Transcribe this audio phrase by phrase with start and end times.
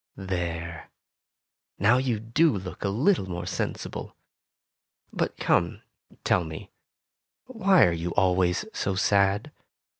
[0.17, 0.89] There!
[1.77, 4.15] Now you do look a little more sensible.
[5.13, 5.83] But come,
[6.23, 6.71] tell me,
[7.45, 9.51] why are you always so sad